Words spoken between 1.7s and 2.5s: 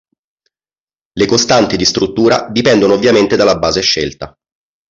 di struttura